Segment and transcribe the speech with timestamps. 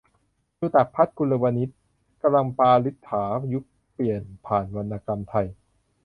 [0.57, 1.77] ชูศักดิ์ ภัทรกุลวณิชย์
[2.21, 3.63] กำลังปาฐกถา ยุค
[3.93, 5.47] เปลี่ยนผ่านวรรณกรรมไทย